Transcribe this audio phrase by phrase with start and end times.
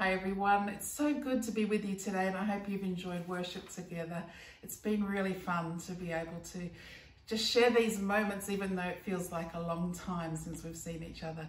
[0.00, 3.28] Hi everyone, it's so good to be with you today and I hope you've enjoyed
[3.28, 4.24] worship together.
[4.62, 6.70] It's been really fun to be able to
[7.26, 11.02] just share these moments even though it feels like a long time since we've seen
[11.02, 11.46] each other.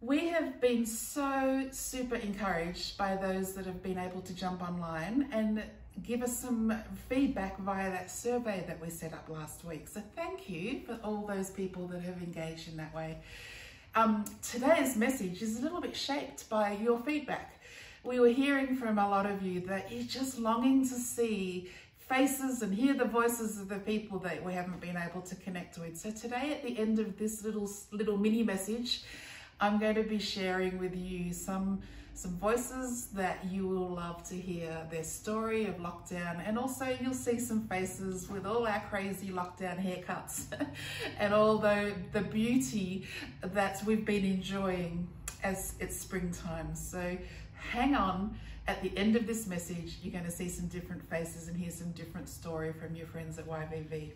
[0.00, 5.28] We have been so super encouraged by those that have been able to jump online
[5.30, 5.62] and
[6.02, 6.76] give us some
[7.08, 9.86] feedback via that survey that we set up last week.
[9.86, 13.18] So thank you for all those people that have engaged in that way.
[13.96, 17.58] Um, today's message is a little bit shaped by your feedback.
[18.04, 22.60] We were hearing from a lot of you that you're just longing to see faces
[22.60, 25.96] and hear the voices of the people that we haven't been able to connect with.
[25.96, 29.02] So today at the end of this little little mini message,
[29.62, 31.80] I'm going to be sharing with you some
[32.16, 37.12] some voices that you will love to hear their story of lockdown and also you'll
[37.12, 40.46] see some faces with all our crazy lockdown haircuts
[41.18, 43.06] and all the, the beauty
[43.42, 45.06] that we've been enjoying
[45.42, 46.74] as it's springtime.
[46.74, 47.18] So
[47.52, 51.48] hang on, at the end of this message, you're going to see some different faces
[51.48, 54.12] and hear some different story from your friends at YVV.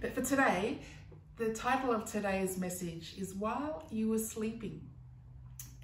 [0.00, 0.78] But for today,
[1.36, 4.80] the title of today's message is While You Were Sleeping.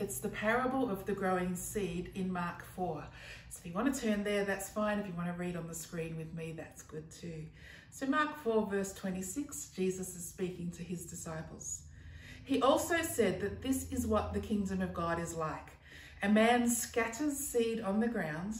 [0.01, 3.05] It's the parable of the growing seed in Mark 4.
[3.51, 5.01] So if you want to turn there, that's fine.
[5.01, 7.45] If you want to read on the screen with me, that's good too.
[7.91, 11.83] So Mark 4 verse 26, Jesus is speaking to his disciples.
[12.45, 15.73] He also said that this is what the kingdom of God is like.
[16.23, 18.55] A man scatters seed on the ground,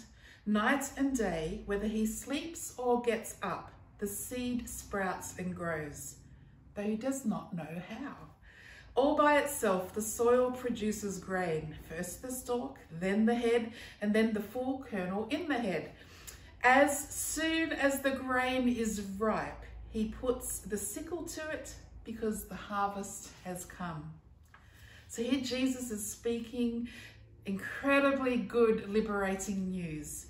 [0.45, 6.17] night and day, whether he sleeps or gets up, the seed sprouts and grows,
[6.75, 8.28] though he does not know how.
[8.99, 13.71] All by itself, the soil produces grain, first the stalk, then the head,
[14.03, 15.93] and then the full kernel in the head.
[16.65, 22.57] As soon as the grain is ripe, he puts the sickle to it because the
[22.57, 24.15] harvest has come.
[25.07, 26.89] So here Jesus is speaking
[27.47, 30.27] incredibly good, liberating news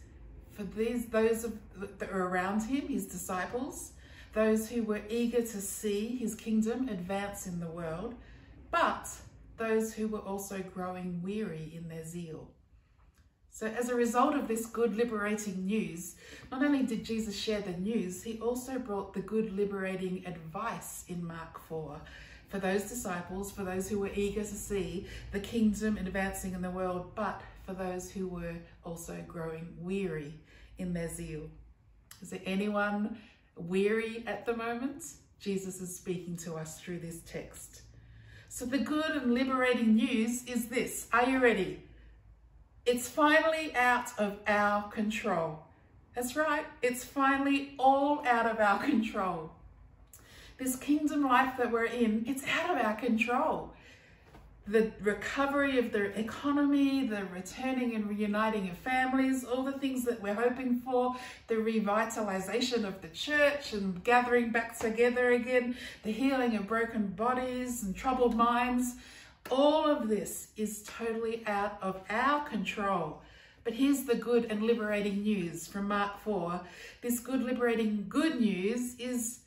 [0.53, 1.57] for these those of,
[1.99, 3.93] that are around him, his disciples,
[4.35, 8.15] those who were eager to see his kingdom advance in the world,
[8.71, 9.09] but
[9.57, 12.49] those who were also growing weary in their zeal.
[13.51, 16.15] So as a result of this good liberating news,
[16.53, 21.27] not only did Jesus share the news, he also brought the good liberating advice in
[21.27, 22.01] Mark 4
[22.49, 26.71] for those disciples, for those who were eager to see the kingdom advancing in the
[26.71, 28.55] world, but for those who were
[28.85, 30.35] also growing weary
[30.79, 31.43] in their zeal.
[32.23, 33.19] Is there anyone
[33.57, 35.05] weary at the moment?
[35.41, 37.83] Jesus is speaking to us through this text.
[38.49, 41.07] So the good and liberating news is this.
[41.13, 41.83] Are you ready?
[42.87, 45.61] It's finally out of our control.
[46.15, 46.65] That's right.
[46.83, 49.51] It's finally all out of our control.
[50.57, 53.75] This kingdom life that we're in, it's out of our control
[54.69, 60.21] the recovery of the economy, the returning and reuniting of families, all the things that
[60.21, 61.15] we're hoping for,
[61.47, 67.83] the revitalization of the church and gathering back together again, the healing of broken bodies
[67.83, 68.97] and troubled minds.
[69.51, 73.23] All of this is totally out of our control.
[73.65, 76.61] But here's the good and liberating news from Mark 4.
[77.01, 79.41] This good, liberating good news is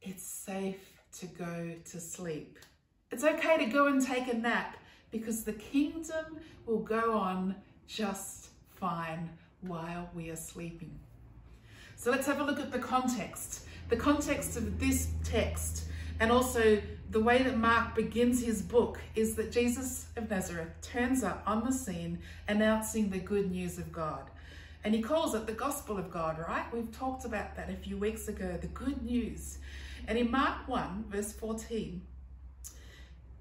[0.00, 0.80] it's safe
[1.18, 2.58] to go to sleep.
[3.10, 4.76] It's okay to go and take a nap
[5.10, 7.54] because the kingdom will go on
[7.86, 9.30] just fine
[9.62, 10.98] while we are sleeping.
[11.96, 13.64] So let's have a look at the context.
[13.88, 15.86] The context of this text
[16.20, 16.80] and also
[17.10, 21.64] the way that Mark begins his book is that Jesus of Nazareth turns up on
[21.64, 22.18] the scene
[22.48, 24.30] announcing the good news of God.
[24.84, 26.64] And he calls it the gospel of God, right?
[26.72, 29.58] We've talked about that a few weeks ago, the good news.
[30.06, 32.00] And in Mark 1, verse 14,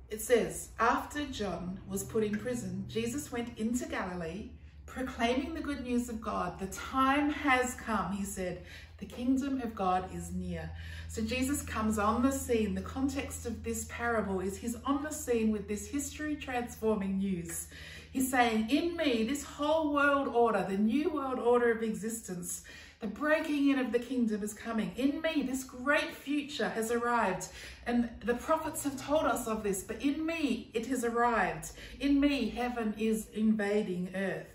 [0.10, 4.52] it says, after John was put in prison, Jesus went into Galilee
[4.86, 6.58] proclaiming the good news of God.
[6.60, 8.64] The time has come, he said.
[8.98, 10.72] The kingdom of God is near.
[11.08, 12.74] So Jesus comes on the scene.
[12.74, 17.68] The context of this parable is he's on the scene with this history transforming news.
[18.12, 22.64] He's saying, in me, this whole world order, the new world order of existence,
[23.00, 24.92] the breaking in of the kingdom is coming.
[24.96, 27.50] In me, this great future has arrived.
[27.86, 31.72] And the prophets have told us of this, but in me, it has arrived.
[32.00, 34.48] In me, heaven is invading earth.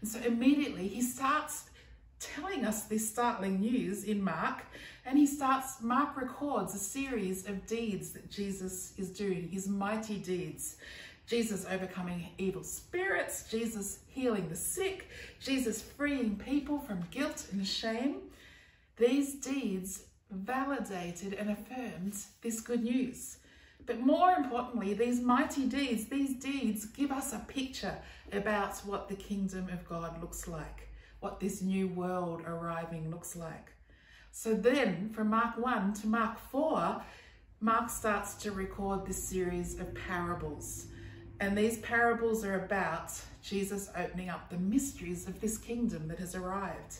[0.00, 1.69] And so immediately he starts
[2.20, 4.64] telling us this startling news in Mark,
[5.04, 10.18] and he starts, Mark records a series of deeds that Jesus is doing, his mighty
[10.18, 10.76] deeds.
[11.26, 15.08] Jesus overcoming evil spirits, Jesus healing the sick,
[15.40, 18.16] Jesus freeing people from guilt and shame.
[18.96, 23.38] These deeds validated and affirmed this good news.
[23.86, 27.96] But more importantly, these mighty deeds, these deeds give us a picture
[28.32, 30.88] about what the kingdom of God looks like,
[31.20, 33.72] what this new world arriving looks like.
[34.32, 37.02] So then from Mark 1 to Mark 4,
[37.60, 40.86] Mark starts to record this series of parables.
[41.40, 43.12] And these parables are about
[43.42, 46.96] Jesus opening up the mysteries of this kingdom that has arrived.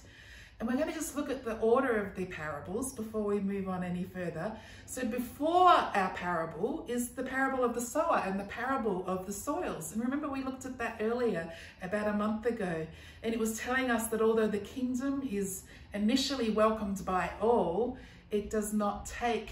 [0.60, 3.66] And we're going to just look at the order of the parables before we move
[3.66, 4.52] on any further.
[4.84, 9.32] So before our parable is the parable of the sower and the parable of the
[9.32, 9.92] soils.
[9.92, 11.50] And remember we looked at that earlier
[11.82, 12.86] about a month ago.
[13.22, 15.62] And it was telling us that although the kingdom is
[15.94, 17.96] initially welcomed by all,
[18.30, 19.48] it does not take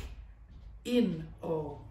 [0.84, 1.86] in all.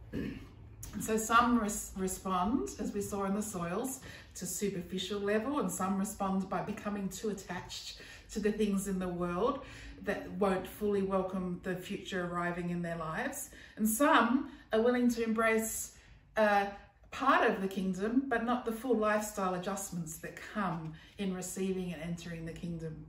[0.94, 4.00] And so some res respond, as we saw in the soils,
[4.36, 8.00] to superficial level, and some respond by becoming too attached
[8.31, 9.63] to the things in the world
[10.03, 13.50] that won't fully welcome the future arriving in their lives.
[13.75, 15.94] And some are willing to embrace
[16.35, 16.68] uh,
[17.12, 22.01] part of the kingdom, but not the full lifestyle adjustments that come in receiving and
[22.01, 23.06] entering the kingdom.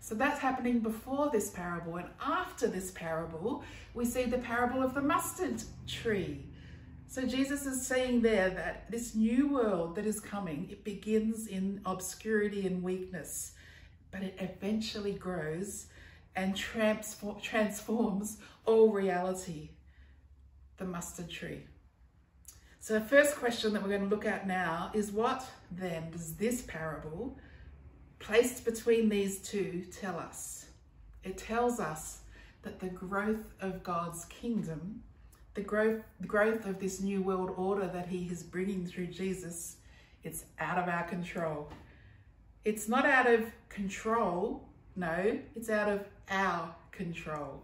[0.00, 1.96] So that's happening before this parable.
[1.96, 3.64] And after this parable,
[3.94, 6.44] we see the parable of the mustard tree.
[7.08, 11.80] So Jesus is saying there that this new world that is coming, it begins in
[11.86, 13.52] obscurity and weakness,
[14.16, 15.86] but it eventually grows
[16.36, 19.70] and transforms all reality,
[20.78, 21.64] the mustard tree.
[22.80, 26.34] So the first question that we're going to look at now is what then does
[26.34, 27.36] this parable
[28.18, 30.66] placed between these two tell us?
[31.22, 32.20] It tells us
[32.62, 35.02] that the growth of God's kingdom,
[35.54, 39.76] the growth, the growth of this new world order that he is bringing through Jesus,
[40.24, 41.68] it's out of our control.
[42.66, 47.62] It's not out of control, no, it's out of our control.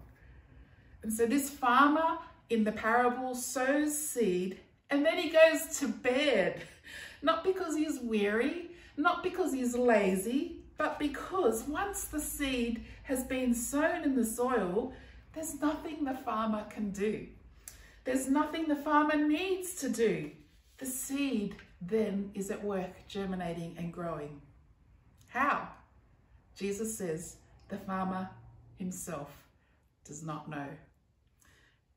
[1.02, 2.18] And so this farmer
[2.50, 4.60] in the parable sows seed
[4.90, 6.62] and then he goes to bed,
[7.22, 13.56] not because he's weary, not because he's lazy, but because once the seed has been
[13.56, 14.92] sown in the soil,
[15.34, 17.26] there's nothing the farmer can do.
[18.04, 20.30] There's nothing the farmer needs to do.
[20.78, 24.40] The seed then is at work germinating and growing.
[25.32, 25.66] How?
[26.54, 27.36] Jesus says
[27.68, 28.28] the farmer
[28.76, 29.30] himself
[30.04, 30.66] does not know.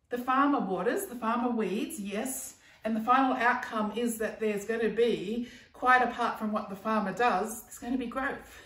[0.09, 2.55] The farmer waters, the farmer weeds, yes,
[2.85, 6.77] and the final outcome is that there's going to be, quite apart from what the
[6.77, 8.61] farmer does, there's going to be growth.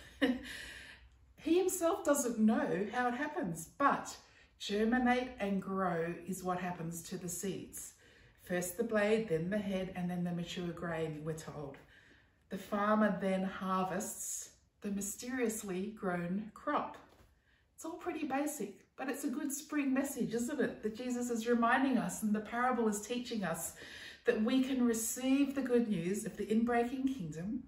[1.36, 4.16] he himself doesn't know how it happens, but
[4.60, 7.94] germinate and grow is what happens to the seeds.
[8.42, 11.76] First the blade, then the head, and then the mature grain, we're told.
[12.50, 14.49] The farmer then harvests
[14.82, 16.96] the mysteriously grown crop.
[17.74, 20.82] It's all pretty basic, but it's a good spring message, isn't it?
[20.82, 23.74] That Jesus is reminding us and the parable is teaching us
[24.26, 27.62] that we can receive the good news of the inbreaking kingdom,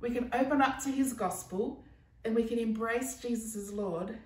[0.00, 1.84] we can open up to his gospel,
[2.24, 4.16] and we can embrace Jesus as Lord,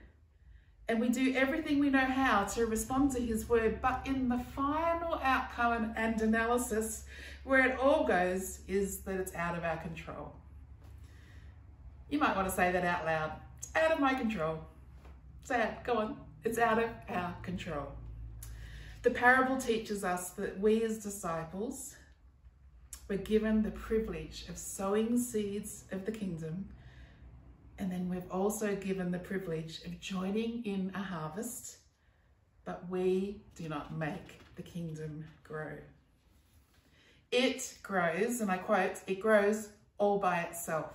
[0.89, 4.39] and we do everything we know how to respond to his word, but in the
[4.39, 7.05] final outcome and analysis,
[7.45, 10.33] where it all goes is that it's out of our control.
[12.09, 13.33] You might want to say that out loud.
[13.59, 14.59] It's out of my control.
[15.45, 16.17] Say it, go on.
[16.45, 17.89] It's out of our control.
[19.03, 21.97] The parable teaches us that we as disciples
[23.09, 26.69] were given the privilege of sowing seeds of the kingdom
[27.79, 31.79] and then we've also given the privilege of joining in a harvest,
[32.65, 35.77] but we do not make the kingdom grow.
[37.31, 40.95] It grows, and I quote, it grows all by itself.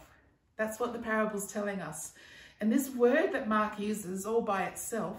[0.61, 2.11] That's what the parable's telling us.
[2.59, 5.17] And this word that Mark uses, all by itself,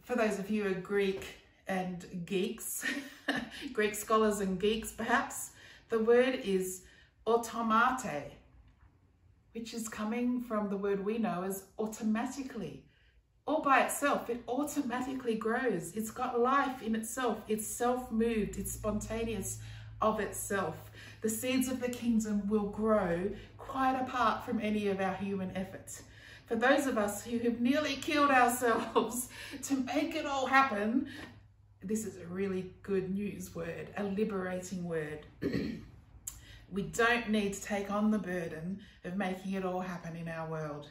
[0.00, 1.26] for those of you who are Greek
[1.68, 2.86] and geeks,
[3.74, 5.50] Greek scholars and geeks perhaps,
[5.90, 6.84] the word is
[7.26, 8.30] automate,
[9.52, 12.86] which is coming from the word we know as automatically.
[13.46, 15.92] All by itself, it automatically grows.
[15.94, 17.42] It's got life in itself.
[17.46, 18.56] It's self-moved.
[18.56, 19.58] It's spontaneous
[20.00, 20.90] of itself.
[21.22, 26.02] The seeds of the kingdom will grow quite apart from any of our human efforts
[26.52, 29.30] for those of us who have nearly killed ourselves
[29.62, 31.06] to make it all happen,
[31.82, 35.24] this is a really good news word, a liberating word.
[36.70, 40.46] we don't need to take on the burden of making it all happen in our
[40.46, 40.88] world.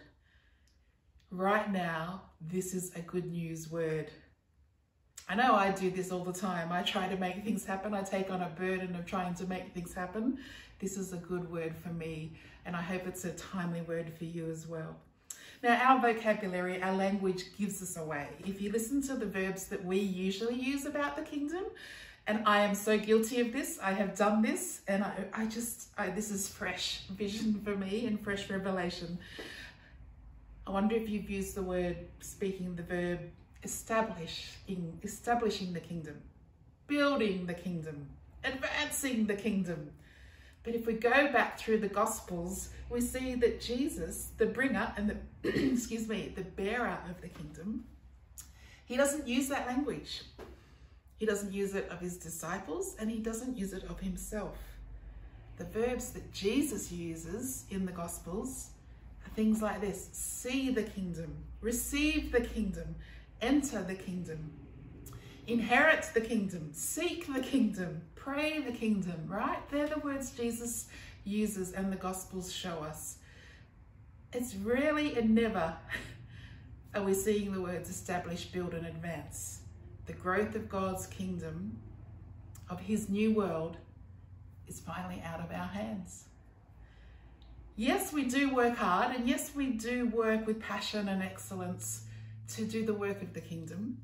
[1.29, 4.09] Right now, this is a good news word.
[5.29, 6.71] I know I do this all the time.
[6.71, 7.93] I try to make things happen.
[7.93, 10.39] I take on a burden of trying to make things happen.
[10.79, 12.33] This is a good word for me,
[12.65, 14.95] and I hope it's a timely word for you as well.
[15.63, 18.27] Now, our vocabulary, our language gives us away.
[18.45, 21.65] If you listen to the verbs that we usually use about the kingdom,
[22.27, 23.79] And I am so guilty of this.
[23.81, 28.05] I have done this and I, I just, I, this is fresh vision for me
[28.05, 29.17] and fresh revelation.
[30.67, 33.19] I wonder if you've used the word, speaking the verb,
[33.63, 36.21] establishing, establishing the kingdom,
[36.87, 38.07] building the kingdom,
[38.43, 39.91] advancing the kingdom.
[40.63, 45.09] But if we go back through the Gospels, we see that Jesus, the bringer and
[45.41, 47.85] the, excuse me, the bearer of the kingdom,
[48.85, 50.23] he doesn't use that language.
[51.17, 54.57] He doesn't use it of his disciples and he doesn't use it of himself.
[55.57, 58.71] The verbs that Jesus uses in the Gospels
[59.25, 62.95] are things like this see the kingdom, receive the kingdom,
[63.41, 64.51] enter the kingdom,
[65.47, 69.59] inherit the kingdom, seek the kingdom, pray the kingdom, right?
[69.69, 70.87] They're the words Jesus
[71.23, 73.17] uses and the Gospels show us.
[74.33, 75.75] It's really and never
[76.95, 79.61] are we seeing the words establish, build, and advance.
[80.05, 81.77] The growth of God's kingdom,
[82.69, 83.77] of His new world,
[84.67, 86.25] is finally out of our hands.
[87.75, 92.03] Yes, we do work hard, and yes, we do work with passion and excellence
[92.49, 93.97] to do the work of the kingdom,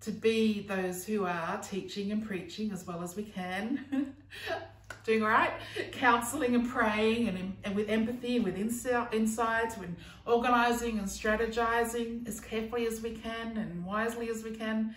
[0.00, 4.14] to be those who are teaching and preaching as well as we can,
[5.04, 5.52] doing all right,
[5.92, 12.26] counseling and praying and, and with empathy and with insight, insights, when organizing and strategizing
[12.28, 14.94] as carefully as we can and wisely as we can.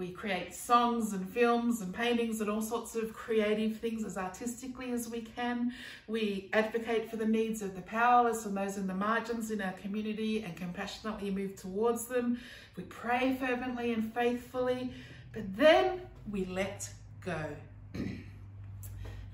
[0.00, 4.92] We create songs and films and paintings and all sorts of creative things as artistically
[4.92, 5.74] as we can.
[6.08, 9.72] We advocate for the needs of the powerless and those in the margins in our
[9.72, 12.40] community and compassionately move towards them.
[12.78, 14.94] We pray fervently and faithfully,
[15.34, 16.88] but then we let
[17.20, 17.44] go.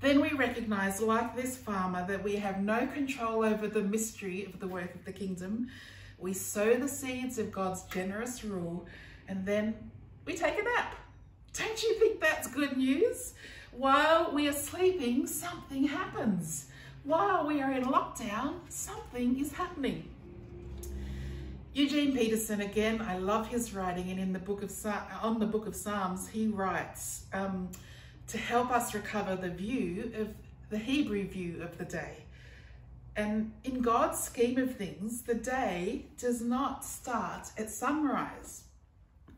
[0.01, 4.59] then we recognize, like this farmer, that we have no control over the mystery of
[4.59, 5.69] the work of the kingdom.
[6.17, 8.85] We sow the seeds of God's generous rule,
[9.29, 9.91] and then
[10.27, 10.93] we take a nap.
[11.53, 13.33] Don't you think that's good news?
[13.71, 16.65] While we are sleeping, something happens.
[17.03, 20.09] While we are in lockdown, something is happening.
[21.73, 24.73] Eugene Peterson, again, I love his writing, and in the book of
[25.21, 27.69] on the book of Psalms, he writes um,
[28.27, 30.33] to help us recover the view of
[30.69, 32.25] the Hebrew view of the day.
[33.15, 38.63] And in God's scheme of things, the day does not start at sunrise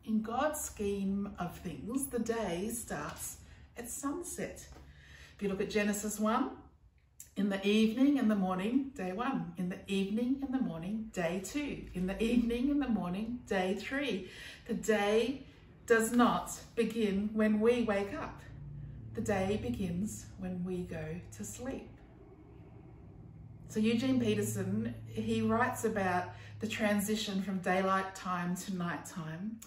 [0.04, 3.38] in God's scheme of things, the day starts
[3.76, 4.66] at sunset.
[5.36, 6.50] If you look at Genesis 1,
[7.36, 9.54] in the evening and the morning, day one.
[9.56, 11.86] In the evening and the morning, day two.
[11.94, 14.28] In the evening and the morning, day three.
[14.66, 15.46] The day
[15.86, 18.42] does not begin when we wake up.
[19.14, 21.88] The day begins when we go to sleep.
[23.68, 29.60] So Eugene Peterson, he writes about the transition from daylight time to nighttime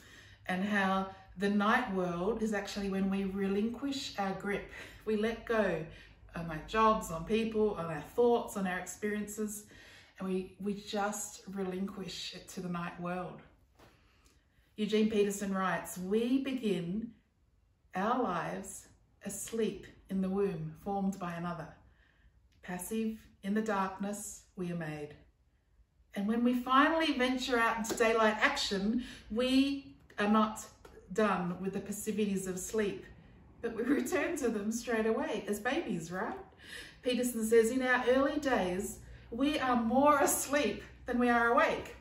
[0.47, 1.07] and how
[1.38, 4.69] the night world is actually when we relinquish our grip.
[5.05, 5.83] We let go
[6.35, 9.65] on our jobs, on people, on our thoughts, on our experiences,
[10.19, 13.41] and we, we just relinquish it to the night world.
[14.75, 17.12] Eugene Peterson writes, we begin
[17.95, 18.88] our lives
[19.25, 21.67] asleep in the womb formed by another.
[22.63, 25.09] Passive in the darkness we are made.
[26.15, 30.65] And when we finally venture out into daylight action, we are not
[31.12, 33.05] done with the passivities of sleep,
[33.62, 36.38] but we return to them straight away as babies, right?
[37.01, 39.00] Peterson says, in our early days,
[39.32, 41.96] we are more asleep than we are awake.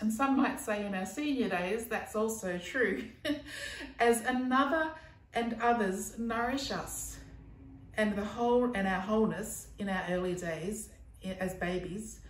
[0.00, 3.04] And some might say in our senior days, that's also true,
[4.00, 4.90] as another
[5.34, 7.18] and others nourish us
[7.96, 10.88] and the whole and our wholeness in our early days
[11.38, 12.20] as babies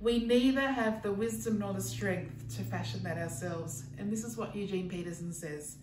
[0.00, 3.84] we neither have the wisdom nor the strength to fashion that ourselves.
[3.98, 5.76] And this is what Eugene Peterson says.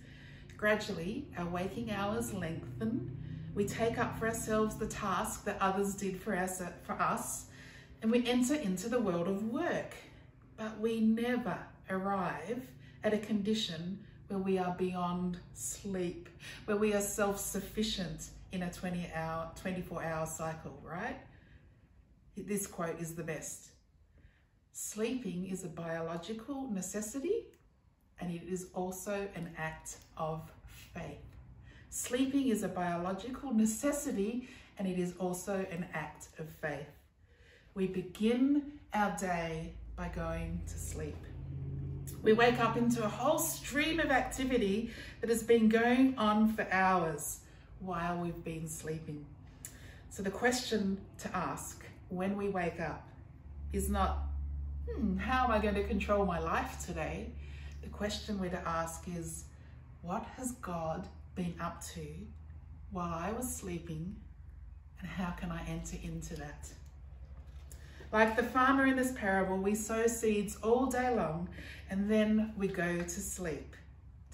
[0.57, 3.17] Gradually, our waking hours lengthen.
[3.53, 7.45] We take up for ourselves the task that others did for us, for us
[8.01, 9.95] and we enter into the world of work.
[10.57, 11.57] But we never
[11.89, 12.61] arrive
[13.03, 16.29] at a condition where we are beyond sleep,
[16.65, 21.17] where we are self-sufficient in a 20 hour, 24 hour cycle, right?
[22.37, 23.69] This quote is the best.
[24.77, 27.45] Sleeping is a biological necessity
[28.19, 30.51] and it is also an act of
[30.93, 31.23] faith.
[31.89, 36.89] Sleeping is a biological necessity and it is also an act of faith.
[37.73, 41.23] We begin our day by going to sleep.
[42.21, 44.91] We wake up into a whole stream of activity
[45.21, 47.39] that has been going on for hours
[47.79, 49.25] while we've been sleeping.
[50.09, 53.07] So the question to ask when we wake up
[53.71, 54.34] is not
[54.87, 57.29] hmm, how am I going to control my life today?
[57.81, 59.45] The question we're to ask is,
[60.01, 62.05] what has God been up to
[62.91, 64.15] while I was sleeping
[64.99, 66.67] and how can I enter into that?
[68.11, 71.49] Like the farmer in this parable, we sow seeds all day long
[71.89, 73.75] and then we go to sleep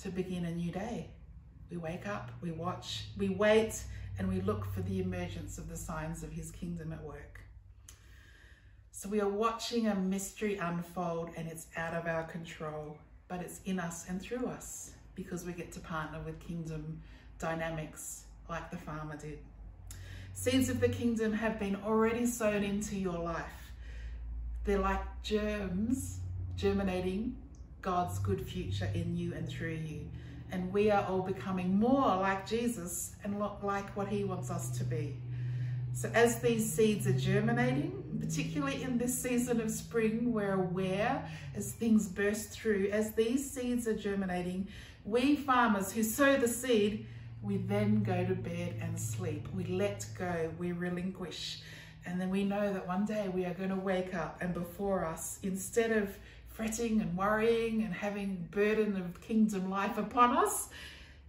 [0.04, 1.10] to begin a new day.
[1.70, 3.82] We wake up, we watch, we wait,
[4.20, 7.31] and we look for the emergence of the signs of his kingdom at work.
[9.02, 13.60] So we are watching a mystery unfold and it's out of our control, but it's
[13.66, 17.02] in us and through us because we get to partner with kingdom
[17.40, 19.40] dynamics like the farmer did.
[20.34, 23.72] Seeds of the kingdom have been already sown into your life.
[24.66, 26.20] They're like germs
[26.56, 27.36] germinating
[27.82, 30.08] God's good future in you and through you.
[30.52, 34.84] And we are all becoming more like Jesus and like what he wants us to
[34.84, 35.18] be.
[35.94, 41.74] So as these seeds are germinating, particularly in this season of spring, we're aware as
[41.74, 44.68] things burst through, as these seeds are germinating,
[45.04, 47.06] we farmers who sow the seed,
[47.42, 49.48] we then go to bed and sleep.
[49.54, 51.60] We let go, we relinquish.
[52.06, 55.06] And then we know that one day we are going to wake up and before
[55.06, 56.10] us, instead of
[56.48, 60.70] fretting and worrying and having burden of kingdom life upon us,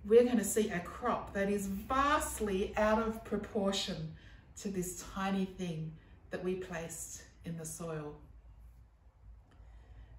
[0.04, 4.14] we're going to see a crop that is vastly out of proportion
[4.60, 5.92] to this tiny thing
[6.30, 8.14] that we placed in the soil.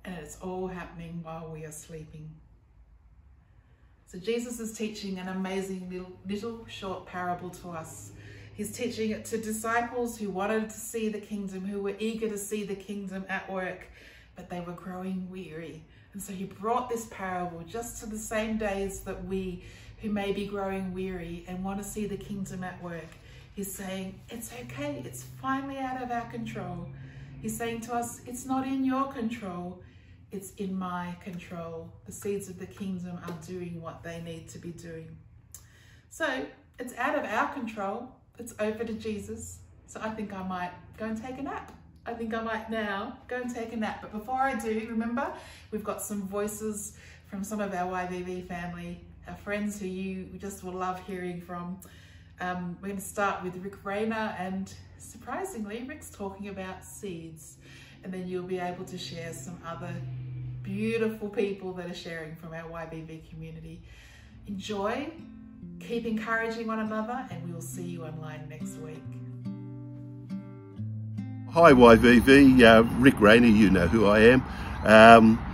[0.05, 2.29] And it's all happening while we are sleeping.
[4.05, 8.11] So Jesus is teaching an amazing little, little short parable to us.
[8.53, 12.37] He's teaching it to disciples who wanted to see the kingdom, who were eager to
[12.37, 13.87] see the kingdom at work,
[14.35, 15.83] but they were growing weary.
[16.13, 19.63] And so he brought this parable just to the same days that we
[20.03, 23.07] who may be growing weary and want to see the kingdom at work.
[23.55, 26.87] He's saying, it's okay, it's finally out of our control.
[27.41, 29.81] He's saying to us, it's not in your control,
[30.31, 31.93] it's in my control.
[32.05, 35.15] The seeds of the kingdom are doing what they need to be doing.
[36.09, 36.45] So
[36.79, 39.59] it's out of our control, it's over to Jesus.
[39.85, 41.71] So I think I might go and take a nap.
[42.05, 43.99] I think I might now go and take a nap.
[44.01, 45.31] But before I do, remember,
[45.69, 50.63] we've got some voices from some of our YVV family, our friends who you just
[50.63, 51.77] will love hearing from.
[52.39, 57.57] Um, we're going to start with Rick Rayner and surprisingly, Rick's talking about seeds.
[58.03, 59.93] And then you'll be able to share some other
[60.61, 63.81] beautiful people that are sharing from our YVV community.
[64.47, 65.09] Enjoy,
[65.79, 69.03] keep encouraging one another, and we will see you online next week.
[71.51, 74.43] Hi YVV, uh, Rick Rayner, you know who I am.
[74.83, 75.45] Um,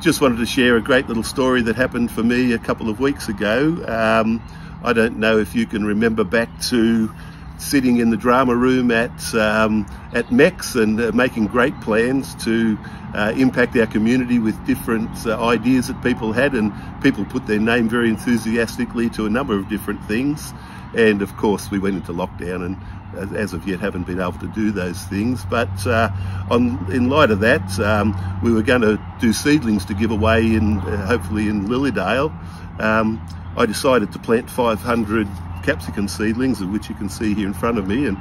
[0.00, 3.00] just wanted to share a great little story that happened for me a couple of
[3.00, 3.84] weeks ago.
[3.86, 4.40] Um,
[4.82, 7.10] I don't know if you can remember back to
[7.58, 12.78] sitting in the drama room at um, at MEX and uh, making great plans to
[13.14, 16.54] uh, impact our community with different uh, ideas that people had.
[16.54, 20.52] And people put their name very enthusiastically to a number of different things.
[20.94, 24.48] And of course we went into lockdown and as of yet haven't been able to
[24.48, 25.44] do those things.
[25.44, 26.10] But uh,
[26.50, 30.40] on in light of that um, we were going to do seedlings to give away
[30.40, 32.32] in uh, hopefully in Lilydale.
[32.80, 33.20] Um,
[33.56, 35.28] I decided to plant 500
[35.64, 38.06] capsicum seedlings, of which you can see here in front of me.
[38.06, 38.18] And,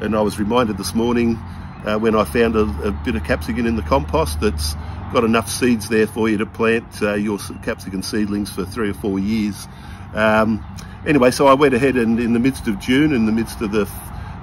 [0.00, 1.36] and I was reminded this morning
[1.84, 4.74] uh, when I found a, a, bit of capsicum in the compost that's
[5.12, 8.94] got enough seeds there for you to plant uh, your capsicum seedlings for three or
[8.94, 9.68] four years.
[10.14, 10.64] Um,
[11.06, 13.72] anyway, so I went ahead and in the midst of June, in the midst of
[13.72, 13.88] the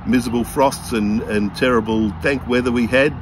[0.06, 3.13] miserable frosts and, and terrible dank weather we had,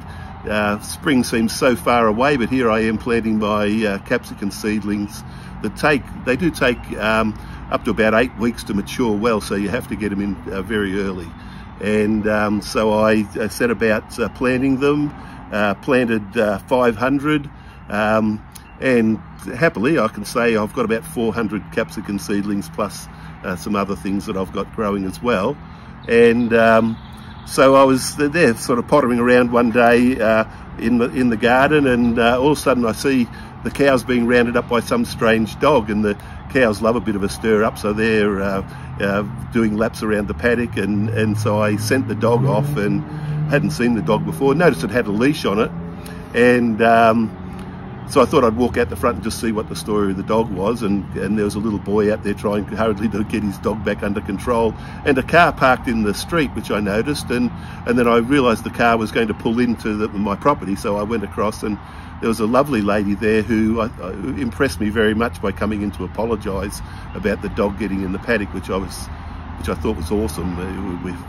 [0.46, 5.22] uh, spring seems so far away, but here I am planting my uh, capsicum seedlings
[5.62, 7.38] that take, they do take um,
[7.70, 10.36] up to about eight weeks to mature well, so you have to get them in
[10.52, 11.28] uh, very early.
[11.80, 15.10] And um, so I set about uh, planting them,
[15.52, 17.50] uh, planted uh, 500,
[17.88, 18.44] um,
[18.80, 19.18] and
[19.56, 23.08] happily I can say I've got about 400 capsicum seedlings plus
[23.56, 25.56] some other things that I've got growing as well.
[26.08, 26.96] And um,
[27.48, 30.12] so I was there sort of pottering around one day
[30.78, 33.26] in the in the garden and all of a sudden I see
[33.64, 36.16] the cows being rounded up by some strange dog and the
[36.50, 38.62] cows love a bit of a stir up so they're uh,
[39.00, 43.02] uh, doing laps around the paddock and, and so I sent the dog off and
[43.50, 45.70] hadn't seen the dog before, noticed it had a leash on it
[46.34, 47.47] and um,
[48.10, 50.16] so I thought I'd walk out the front and just see what the story of
[50.16, 53.24] the dog was and, and there was a little boy out there trying hurriedly to
[53.24, 56.80] get his dog back under control and a car parked in the street which I
[56.80, 57.50] noticed and,
[57.86, 60.96] and then I realised the car was going to pull into the, my property so
[60.96, 61.78] I went across and
[62.20, 63.88] there was a lovely lady there who, uh,
[64.38, 66.80] impressed me very much by coming in to apologise
[67.14, 69.06] about the dog getting in the paddock, which I was,
[69.58, 70.56] which I thought was awesome.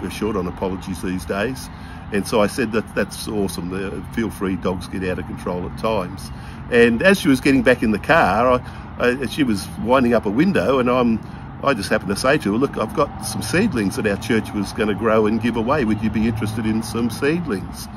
[0.02, 1.70] We're short on apologies these days,
[2.12, 3.70] and so I said that that's awesome.
[4.13, 6.32] Feel free, dogs get out of control at times.
[6.71, 8.62] And as she was getting back in the car,
[8.99, 11.19] I, I, she was winding up a window, and I'm
[11.62, 14.53] I just happened to say to her, look, I've got some seedlings that our church
[14.53, 15.84] was going to grow and give away.
[15.84, 17.88] Would you be interested in some seedlings?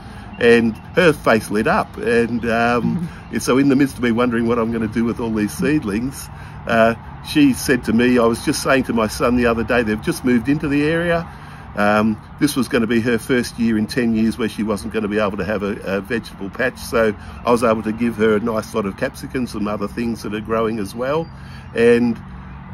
[0.41, 1.97] And her face lit up.
[1.97, 3.09] And um,
[3.39, 5.53] so, in the midst of me wondering what I'm going to do with all these
[5.53, 6.29] seedlings,
[6.67, 6.97] uh,
[7.29, 10.03] she said to me, I was just saying to my son the other day, they've
[10.03, 11.29] just moved into the area.
[11.77, 14.93] Um, this was going to be her first year in 10 years where she wasn't
[14.93, 16.79] going to be able to have a, a, vegetable patch.
[16.79, 17.15] So
[17.47, 20.35] I was able to give her a nice lot of capsicums and other things that
[20.35, 21.29] are growing as well.
[21.75, 22.21] And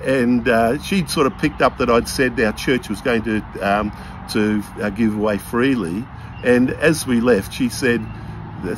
[0.02, 3.40] and uh, she'd sort of picked up that I'd said our church was going to
[3.61, 3.92] um,
[4.32, 6.04] to uh, give away freely.
[6.44, 8.04] And as we left, she said,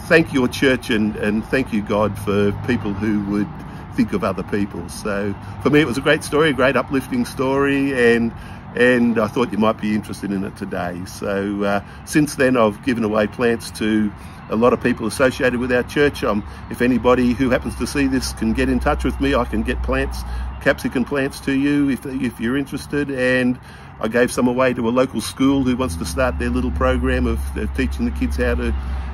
[0.08, 3.48] "Thank your church and and thank you God for people who would."
[3.96, 7.24] think of other people so for me it was a great story a great uplifting
[7.24, 8.32] story and
[8.76, 11.02] and I thought you might be interested in it today.
[11.06, 14.12] So uh, since then, I've given away plants to
[14.50, 16.24] a lot of people associated with our church.
[16.24, 19.44] Um, if anybody who happens to see this can get in touch with me, I
[19.44, 20.22] can get plants,
[20.60, 23.10] capsicum plants to you if, if you're interested.
[23.10, 23.58] And
[24.00, 27.26] I gave some away to a local school who wants to start their little program
[27.26, 28.72] of, of teaching the kids how to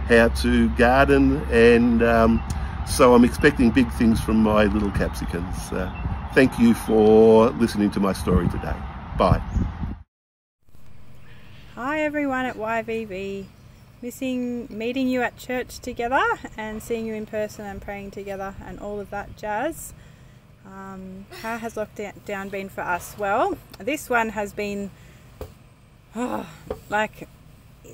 [0.08, 1.42] how to garden.
[1.50, 2.42] And um,
[2.86, 5.72] so I'm expecting big things from my little capsicums.
[5.72, 5.90] Uh,
[6.34, 8.76] thank you for listening to my story today.
[9.16, 9.40] Bye.
[11.74, 13.46] Hi everyone at YVV.
[14.02, 16.22] Missing meeting you at church together
[16.58, 19.94] and seeing you in person and praying together and all of that jazz.
[20.66, 23.16] Um, how has lockdown been for us?
[23.16, 24.90] Well, this one has been
[26.14, 26.46] oh,
[26.90, 27.26] like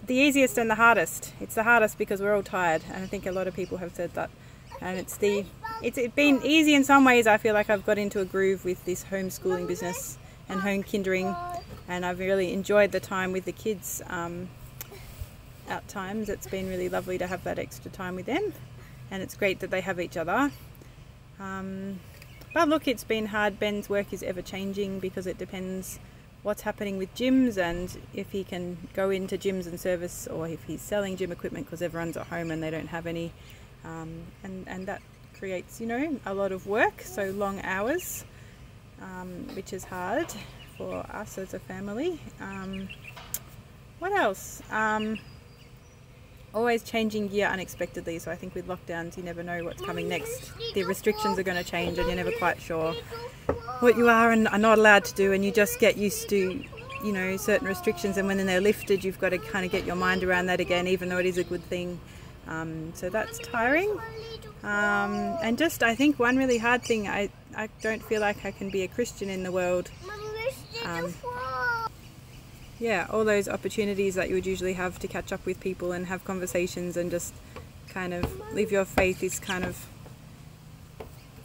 [0.04, 1.34] the easiest and the hardest.
[1.40, 3.94] It's the hardest because we're all tired, and I think a lot of people have
[3.94, 4.30] said that.
[4.80, 5.44] And it's the
[5.82, 7.28] it's been easy in some ways.
[7.28, 10.18] I feel like I've got into a groove with this homeschooling business
[10.52, 11.34] and home kindering
[11.88, 14.48] and I've really enjoyed the time with the kids um,
[15.66, 16.28] at times.
[16.28, 18.52] It's been really lovely to have that extra time with them
[19.10, 20.52] and it's great that they have each other.
[21.40, 22.00] Um,
[22.54, 23.58] but look, it's been hard.
[23.58, 25.98] Ben's work is ever changing because it depends
[26.42, 30.62] what's happening with gyms and if he can go into gyms and service or if
[30.64, 33.32] he's selling gym equipment because everyone's at home and they don't have any.
[33.84, 35.00] Um, and, and that
[35.38, 38.24] creates, you know, a lot of work, so long hours
[39.02, 40.32] um, which is hard
[40.78, 42.20] for us as a family.
[42.40, 42.88] Um,
[43.98, 44.62] what else?
[44.70, 45.18] Um,
[46.54, 48.18] always changing gear unexpectedly.
[48.18, 50.52] So I think with lockdowns, you never know what's coming next.
[50.74, 52.94] The restrictions are going to change, and you're never quite sure
[53.80, 55.32] what you are and are not allowed to do.
[55.32, 56.62] And you just get used to,
[57.04, 58.16] you know, certain restrictions.
[58.16, 60.86] And when they're lifted, you've got to kind of get your mind around that again,
[60.86, 61.98] even though it is a good thing.
[62.48, 63.90] Um, so that's tiring.
[64.62, 68.50] Um, and just, I think one really hard thing I I don't feel like I
[68.50, 69.90] can be a Christian in the world.
[70.84, 71.14] Um,
[72.78, 76.06] yeah, all those opportunities that you would usually have to catch up with people and
[76.06, 77.32] have conversations and just
[77.88, 79.86] kind of live your faith is kind of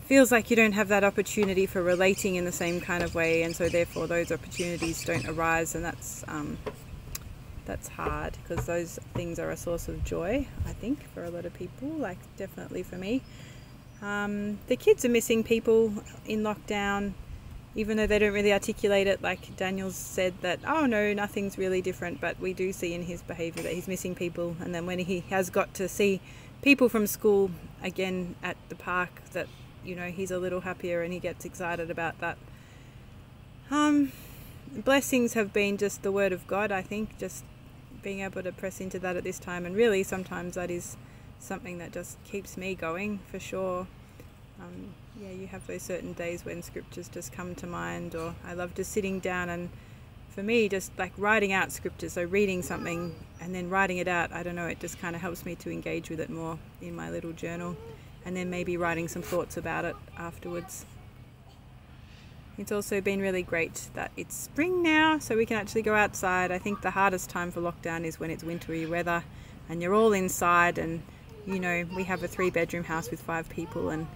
[0.06, 3.44] feels like you don't have that opportunity for relating in the same kind of way
[3.44, 6.58] and so therefore those opportunities don't arise and that's um,
[7.68, 11.46] that's hard because those things are a source of joy I think for a lot
[11.46, 13.22] of people like definitely for me
[14.02, 15.92] um, the kids are missing people
[16.26, 17.14] in lockdown,
[17.76, 19.22] even though they don't really articulate it.
[19.22, 23.22] Like Daniel said that, oh no, nothing's really different, but we do see in his
[23.24, 24.56] behaviour that he's missing people.
[24.60, 26.22] And then when he has got to see
[26.62, 27.52] people from school
[27.82, 29.48] again at the park, that
[29.84, 32.38] you know he's a little happier and he gets excited about that.
[33.72, 34.12] Um,
[34.72, 36.72] blessings have been just the word of God.
[36.72, 37.44] I think just
[38.02, 40.98] being able to press into that at this time, and really sometimes that is
[41.40, 43.88] something that just keeps me going for sure.
[44.60, 48.54] Um, yeah, you have those certain days when scriptures just come to mind, or I
[48.54, 49.70] love just sitting down and
[50.30, 54.32] for me, just like writing out scriptures, so reading something and then writing it out,
[54.32, 56.96] I don't know, it just kind of helps me to engage with it more in
[56.96, 57.76] my little journal
[58.24, 60.86] and then maybe writing some thoughts about it afterwards.
[62.58, 66.52] It's also been really great that it's spring now, so we can actually go outside.
[66.52, 69.24] I think the hardest time for lockdown is when it's wintry weather
[69.70, 71.04] and you're all inside and
[71.46, 74.08] you know, we have a three bedroom house with five people and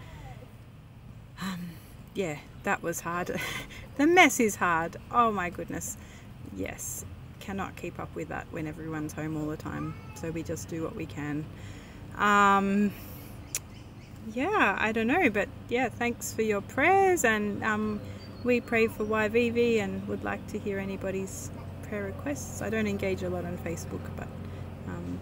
[1.41, 1.69] um,
[2.13, 3.39] yeah, that was hard.
[3.95, 4.97] the mess is hard.
[5.11, 5.97] Oh my goodness.
[6.55, 7.05] Yes,
[7.39, 9.93] cannot keep up with that when everyone's home all the time.
[10.15, 11.45] So we just do what we can.
[12.17, 12.91] Um,
[14.33, 18.01] yeah, I don't know, but yeah, thanks for your prayers and um,
[18.43, 21.51] we pray for YVV and would like to hear anybody's
[21.83, 22.61] prayer requests.
[22.61, 24.27] I don't engage a lot on Facebook, but
[24.87, 25.19] um,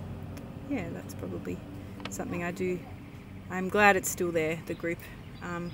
[0.70, 1.58] yeah, that's probably
[2.10, 2.80] something I do.
[3.50, 5.00] I'm glad it's still there, the group.
[5.42, 5.72] Um,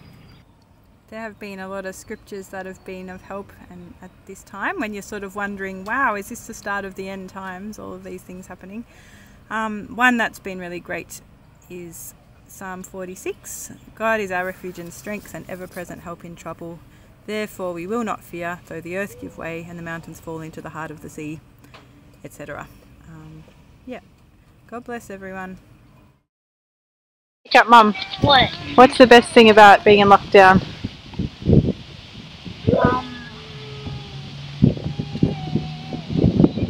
[1.10, 4.42] there have been a lot of scriptures that have been of help and at this
[4.44, 7.78] time when you're sort of wondering, wow, is this the start of the end times,
[7.78, 8.86] all of these things happening.
[9.52, 11.22] Um, one that's been really great
[11.70, 12.16] is
[12.48, 13.72] Psalm 46.
[13.94, 16.80] God is our refuge and strength and ever present help in trouble.
[17.26, 20.62] Therefore we will not fear, though the earth give way and the mountains fall into
[20.62, 21.40] the heart of the sea,
[22.24, 22.68] etc.
[23.08, 23.44] Um,
[23.88, 24.02] yeah.
[24.68, 25.58] God bless everyone.
[27.56, 27.94] Up, Mum.
[28.22, 28.50] What?
[28.76, 30.62] What's the best thing about being in lockdown?
[32.78, 33.16] Um,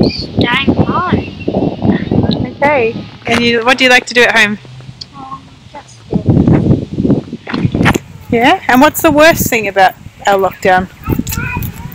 [0.10, 1.36] staying home.
[2.56, 2.94] Okay.
[3.26, 4.58] And you, what do you like to do at home?
[5.16, 8.02] Um, just it.
[8.30, 8.62] Yeah.
[8.68, 9.96] And what's the worst thing about
[10.28, 10.90] our lockdown?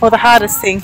[0.01, 0.81] Or the hardest thing?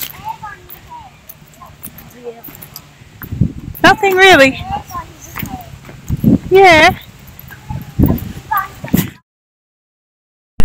[3.84, 4.60] Nothing really.
[6.50, 7.00] Yeah.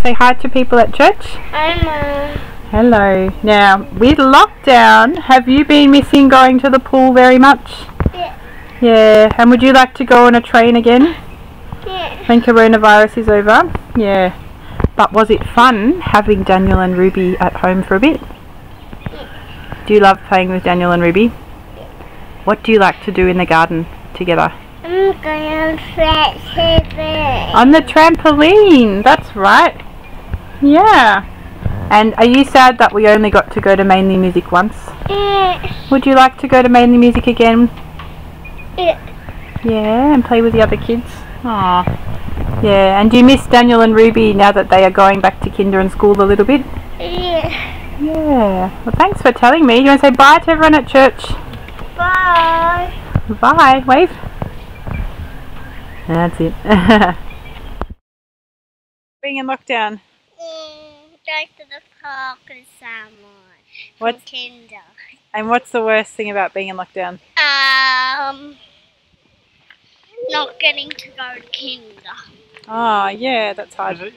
[0.03, 1.37] Say hi to people at church.
[1.53, 2.39] I'm, uh,
[2.71, 3.31] Hello.
[3.43, 7.85] Now, with lockdown, have you been missing going to the pool very much?
[8.15, 8.37] Yeah.
[8.81, 9.33] Yeah.
[9.37, 11.15] And would you like to go on a train again
[11.87, 12.27] yeah.
[12.27, 13.73] when coronavirus is over?
[13.97, 14.35] Yeah.
[14.95, 18.21] But was it fun having Daniel and Ruby at home for a bit?
[19.87, 21.29] Do you love playing with Daniel and Ruby?
[22.45, 24.53] What do you like to do in the garden together?
[24.85, 27.55] I'm going to fetch it.
[27.55, 29.81] On the trampoline, that's right.
[30.61, 31.29] Yeah.
[31.91, 34.77] And are you sad that we only got to go to Mainly Music once?
[35.09, 35.75] Yeah.
[35.91, 37.71] Would you like to go to Mainly Music again?
[38.77, 38.99] Yeah.
[39.65, 41.07] Yeah, and play with the other kids?
[41.45, 41.85] Aw.
[42.63, 45.51] Yeah, and do you miss Daniel and Ruby now that they are going back to
[45.51, 46.61] kinder and school a little bit?
[47.01, 47.49] Yeah.
[48.01, 48.85] Yeah.
[48.85, 49.79] Well, thanks for telling me.
[49.79, 51.29] You want to say bye to everyone at church?
[51.97, 52.93] Bye.
[53.41, 53.83] Bye.
[53.87, 54.11] Wave.
[56.09, 56.55] That's it.
[59.23, 60.01] Being in lockdown.
[60.41, 63.63] Mm, go to the park with someone.
[63.99, 64.83] What's Kinder.
[65.33, 67.21] and what's the worst thing about being in lockdown?
[67.39, 68.57] Um,
[70.31, 71.93] not getting to go to kinder.
[72.69, 74.13] Oh, yeah, that's hard.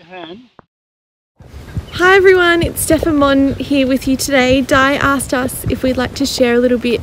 [1.93, 4.61] Hi everyone, it's Steph and Mon here with you today.
[4.61, 7.01] Di asked us if we'd like to share a little bit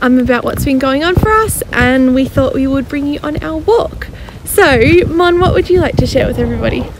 [0.00, 3.20] um, about what's been going on for us, and we thought we would bring you
[3.22, 4.08] on our walk.
[4.44, 6.90] So, Mon, what would you like to share with everybody?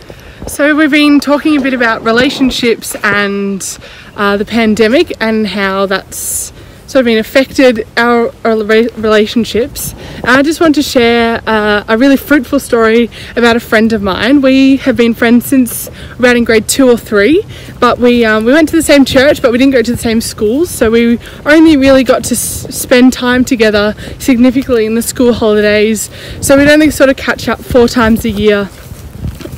[0.47, 3.79] So, we've been talking a bit about relationships and
[4.17, 6.53] uh, the pandemic and how that's
[6.91, 9.95] sort of been affected our, our relationships.
[10.17, 14.03] And I just want to share uh, a really fruitful story about a friend of
[14.03, 14.41] mine.
[14.41, 17.45] We have been friends since about in grade two or three,
[17.79, 20.03] but we um, we went to the same church, but we didn't go to the
[20.03, 20.69] same schools.
[20.69, 26.11] So we only really got to spend time together significantly in the school holidays.
[26.41, 28.69] So we'd only sort of catch up four times a year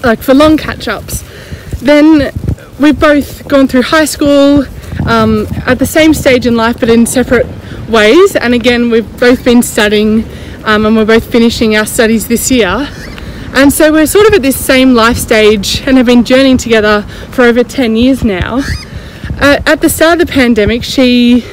[0.05, 1.25] like for long catch ups.
[1.81, 2.31] Then
[2.79, 4.67] we've both gone through high school
[5.07, 7.47] um, at the same stage in life but in separate
[7.89, 8.37] ways.
[8.37, 10.25] And again, we've both been studying
[10.65, 12.89] um, and we're both finishing our studies this year.
[13.55, 17.03] And so we're sort of at this same life stage and have been journeying together
[17.33, 18.63] for over 10 years now.
[19.41, 21.45] Uh, at the start of the pandemic, she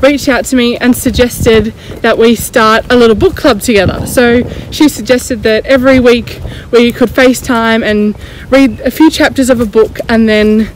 [0.00, 1.66] reached out to me and suggested
[2.02, 4.06] that we start a little book club together.
[4.06, 6.40] So she suggested that every week
[6.70, 8.14] we could FaceTime and
[8.50, 10.68] read a few chapters of a book and then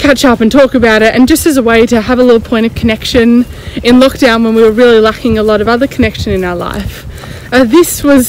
[0.00, 2.40] catch up and talk about it and just as a way to have a little
[2.40, 3.44] point of connection
[3.84, 7.06] in lockdown when we were really lacking a lot of other connection in our life.
[7.52, 8.28] Uh, this was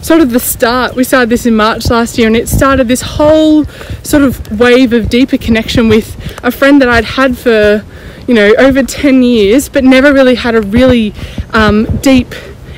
[0.00, 0.94] sort of the start.
[0.94, 3.64] We started this in March last year and it started this whole
[4.04, 7.84] sort of wave of deeper connection with a friend that I'd had for,
[8.28, 11.12] you know, over 10 years but never really had a really
[11.50, 12.32] um, deep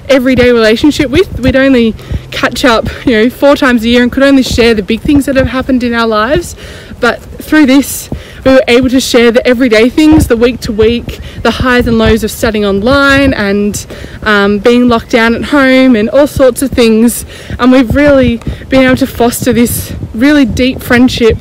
[0.09, 1.39] everyday relationship with.
[1.41, 1.93] We'd only
[2.31, 5.27] catch up, you know, four times a year and could only share the big things
[5.27, 6.57] that have happened in our lives.
[7.01, 8.11] But through this,
[8.45, 11.99] we were able to share the everyday things, the week to week, the highs and
[11.99, 13.87] lows of studying online and
[14.23, 17.25] um, being locked down at home and all sorts of things.
[17.59, 21.39] And we've really been able to foster this really deep friendship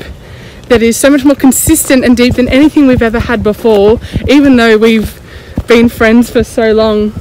[0.67, 4.55] that is so much more consistent and deep than anything we've ever had before, even
[4.55, 5.19] though we've
[5.67, 7.13] been friends for so long.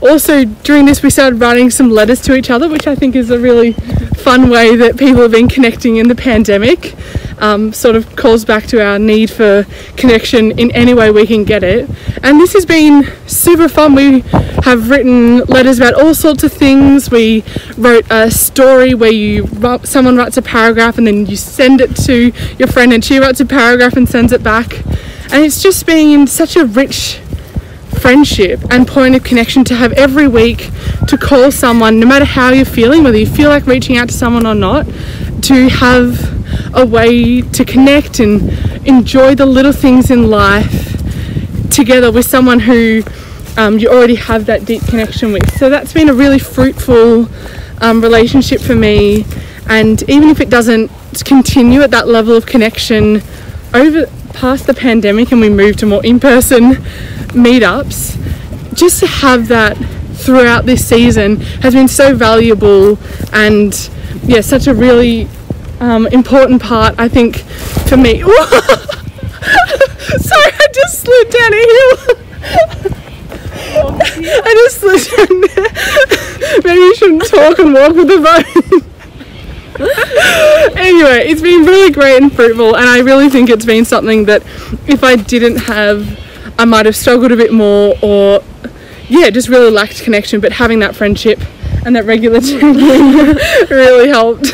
[0.00, 3.30] Also, during this, we started writing some letters to each other, which I think is
[3.30, 3.72] a really
[4.16, 6.94] fun way that people have been connecting in the pandemic.
[7.38, 11.44] Um, sort of calls back to our need for connection in any way we can
[11.44, 11.88] get it.
[12.22, 13.94] And this has been super fun.
[13.94, 14.20] We
[14.64, 17.10] have written letters about all sorts of things.
[17.10, 17.42] We
[17.78, 19.48] wrote a story where you
[19.84, 23.40] someone writes a paragraph and then you send it to your friend, and she writes
[23.40, 24.84] a paragraph and sends it back.
[25.32, 27.20] And it's just been such a rich
[28.00, 30.70] friendship and point of connection to have every week
[31.06, 34.14] to call someone, no matter how you're feeling, whether you feel like reaching out to
[34.14, 34.86] someone or not,
[35.42, 38.50] to have a way to connect and
[38.86, 40.96] enjoy the little things in life
[41.70, 43.02] together with someone who
[43.56, 45.58] um, you already have that deep connection with.
[45.58, 47.28] So that's been a really fruitful
[47.80, 49.24] um, relationship for me.
[49.68, 50.90] And even if it doesn't
[51.24, 53.22] continue at that level of connection
[53.74, 56.74] over past the pandemic and we move to more in-person
[57.32, 58.16] meetups,
[58.74, 59.76] just to have that
[60.14, 62.98] throughout this season has been so valuable
[63.32, 63.90] and
[64.24, 65.28] yeah, such a really
[65.80, 67.38] um, important part, I think,
[67.88, 68.20] for me.
[70.20, 72.16] Sorry, I just slid down a hill.
[73.72, 76.60] I just slid down there.
[76.64, 78.90] Maybe you shouldn't talk and walk with the phone.
[80.76, 84.42] anyway, it's been really great and fruitful, and I really think it's been something that
[84.86, 86.18] if I didn't have,
[86.58, 88.42] I might have struggled a bit more, or
[89.08, 90.40] yeah, just really lacked connection.
[90.40, 91.40] But having that friendship
[91.86, 92.74] and that regular checking
[93.70, 94.46] really helped.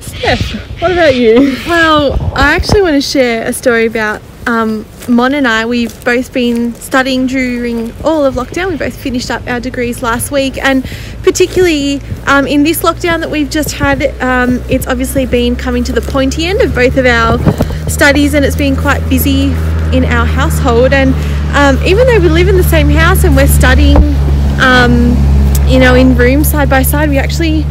[0.00, 1.56] Steph, what about you?
[1.66, 5.66] Well, I actually want to share a story about um, Mon and I.
[5.66, 8.68] We've both been studying during all of lockdown.
[8.68, 10.84] We both finished up our degrees last week, and
[11.22, 15.92] particularly um, in this lockdown that we've just had, um, it's obviously been coming to
[15.92, 17.38] the pointy end of both of our
[17.88, 19.44] studies, and it's been quite busy
[19.96, 20.92] in our household.
[20.92, 21.14] And
[21.54, 23.96] um, even though we live in the same house and we're studying,
[24.60, 25.16] um,
[25.66, 27.64] you know, in rooms side by side, we actually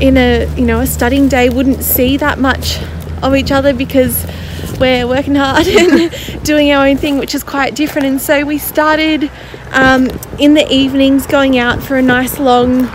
[0.00, 2.80] in a you know a studying day wouldn't see that much
[3.22, 4.26] of each other because
[4.78, 8.06] we're working hard and doing our own thing, which is quite different.
[8.06, 9.30] And so we started
[9.72, 12.88] um, in the evenings going out for a nice long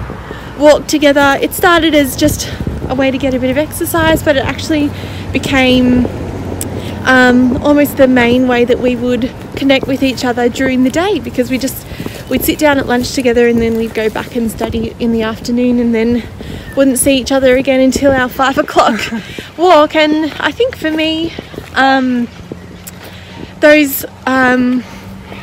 [0.57, 1.37] walk together.
[1.41, 2.51] It started as just
[2.87, 4.91] a way to get a bit of exercise, but it actually
[5.31, 6.05] became
[7.05, 11.19] um, almost the main way that we would connect with each other during the day
[11.19, 11.85] because we just
[12.29, 15.23] we'd sit down at lunch together and then we'd go back and study in the
[15.23, 16.23] afternoon and then
[16.75, 18.99] wouldn't see each other again until our five o'clock
[19.57, 19.95] walk.
[19.95, 21.33] And I think for me,
[21.79, 22.27] um,
[23.61, 24.83] those um,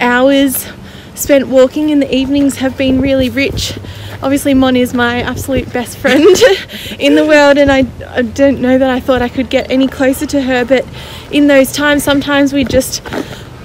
[0.01, 0.69] hours
[1.15, 3.79] spent walking in the evenings have been really rich.
[4.23, 6.37] Obviously, Mon is my absolute best friend
[6.99, 9.89] in the world, and I, I don't know that I thought I could get any
[9.89, 10.65] closer to her.
[10.65, 10.87] But
[11.31, 13.03] in those times, sometimes we just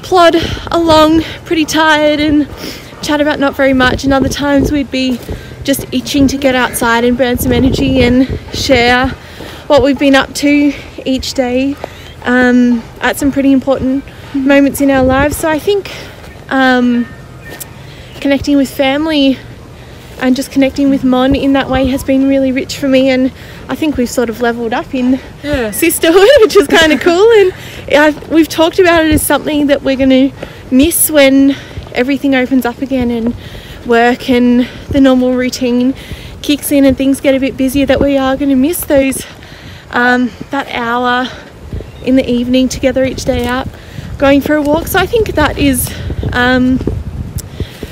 [0.02, 0.36] plod
[0.72, 2.48] along pretty tired and
[3.02, 5.20] chat about not very much, and other times we'd be
[5.64, 9.10] just itching to get outside and burn some energy and share
[9.68, 10.74] what we've been up to
[11.06, 11.76] each day
[12.24, 14.04] um, at some pretty important
[14.34, 15.38] moments in our lives.
[15.38, 15.92] So I think
[16.50, 17.06] um,
[18.20, 19.38] connecting with family
[20.20, 23.10] and just connecting with Mon in that way has been really rich for me.
[23.10, 23.32] And
[23.68, 25.72] I think we've sort of leveled up in Yeah.
[25.72, 27.30] sisterhood, which is kind of cool.
[27.32, 27.54] And
[27.92, 30.32] I, we've talked about it as something that we're going to
[30.70, 31.56] miss when
[31.94, 33.36] everything opens up again and
[33.88, 35.94] work and the normal routine
[36.44, 37.88] kicks in and things get a bit busier.
[37.88, 39.26] That we are going to miss those
[39.90, 41.28] um, that hour
[42.04, 43.68] in the evening together each day out
[44.18, 44.88] going for a walk.
[44.88, 45.92] So I think that is
[46.32, 46.80] um,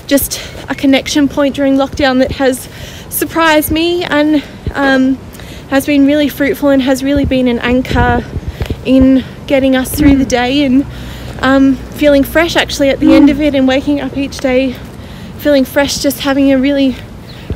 [0.06, 2.70] just a connection point during lockdown that has
[3.10, 4.44] surprised me and
[4.74, 5.16] um,
[5.70, 8.24] has been really fruitful and has really been an anchor
[8.86, 10.86] in getting us through the day and
[11.42, 14.74] um, feeling fresh actually at the end of it and waking up each day
[15.38, 16.96] feeling fresh just having a really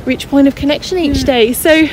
[0.04, 1.86] rich point of connection each day so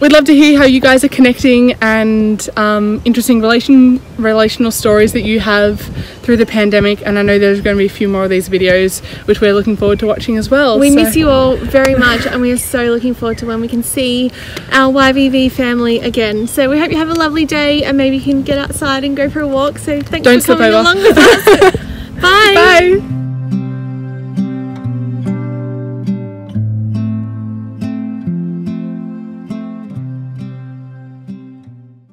[0.00, 5.12] We'd love to hear how you guys are connecting and um, interesting relation relational stories
[5.12, 5.80] that you have
[6.22, 7.06] through the pandemic.
[7.06, 9.52] And I know there's going to be a few more of these videos, which we're
[9.52, 10.78] looking forward to watching as well.
[10.78, 13.60] We So- miss you all very much, and we are so looking forward to when
[13.60, 14.32] we can see
[14.72, 16.46] our YVV family again.
[16.46, 19.14] So we hope you have a lovely day, and maybe you can get outside and
[19.14, 19.78] go for a walk.
[19.78, 20.80] So thanks Don't for slip coming over.
[20.80, 21.76] along with us.
[22.22, 23.00] Bye.
[23.00, 23.16] Bye.